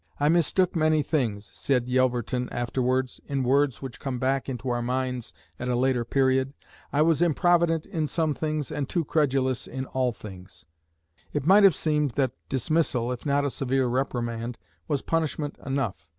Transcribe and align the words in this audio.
"I 0.19 0.29
mistook 0.29 0.75
many 0.75 1.03
things," 1.03 1.51
said 1.53 1.87
Yelverton 1.87 2.49
afterwards, 2.51 3.21
in 3.27 3.43
words 3.43 3.83
which 3.83 3.99
come 3.99 4.17
back 4.17 4.49
into 4.49 4.67
our 4.69 4.81
minds 4.81 5.31
at 5.59 5.67
a 5.69 5.75
later 5.75 6.03
period, 6.03 6.53
"I 6.91 7.03
was 7.03 7.21
improvident 7.21 7.85
in 7.85 8.07
some 8.07 8.33
things, 8.33 8.71
and 8.71 8.89
too 8.89 9.05
credulous 9.05 9.67
in 9.67 9.85
all 9.85 10.11
things." 10.11 10.65
It 11.33 11.45
might 11.45 11.63
have 11.65 11.75
seemed 11.75 12.13
that 12.15 12.31
dismissal, 12.49 13.11
if 13.11 13.27
not 13.27 13.45
a 13.45 13.51
severe 13.51 13.85
reprimand, 13.85 14.57
was 14.87 15.03
punishment 15.03 15.55
enough. 15.63 16.09